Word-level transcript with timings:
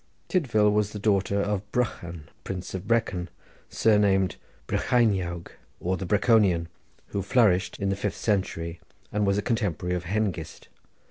Tydvil 0.29 0.71
was 0.73 0.93
the 0.93 0.97
daughter 0.97 1.39
of 1.39 1.61
Brychan 1.71 2.23
Prince 2.43 2.73
of 2.73 2.87
Brecon, 2.87 3.29
surnamed 3.69 4.35
Brycheiniawg, 4.67 5.49
or 5.79 5.95
the 5.95 6.07
Breconian, 6.07 6.69
who 7.09 7.21
flourished 7.21 7.77
in 7.77 7.89
the 7.89 7.95
fifth 7.95 8.17
century 8.17 8.79
and 9.11 9.27
was 9.27 9.37
a 9.37 9.43
contemporary 9.43 9.93
of 9.93 10.05
Hengist. 10.05 10.69